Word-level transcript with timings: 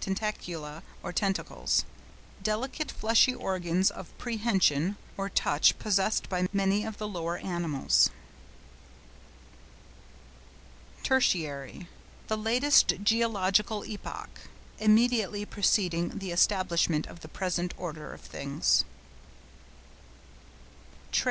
TENTACULA 0.00 0.82
or 1.02 1.12
TENTACLES.—Delicate 1.12 2.90
fleshy 2.90 3.34
organs 3.34 3.90
of 3.90 4.16
prehension 4.16 4.96
or 5.18 5.28
touch 5.28 5.78
possessed 5.78 6.30
by 6.30 6.48
many 6.50 6.82
of 6.86 6.96
the 6.96 7.06
lower 7.06 7.36
animals. 7.36 8.08
TERTIARY.—The 11.02 12.38
latest 12.38 12.94
geological 13.02 13.84
epoch, 13.84 14.48
immediately 14.78 15.44
preceding 15.44 16.20
the 16.20 16.30
establishment 16.32 17.06
of 17.06 17.20
the 17.20 17.28
present 17.28 17.74
order 17.76 18.14
of 18.14 18.22
things. 18.22 18.82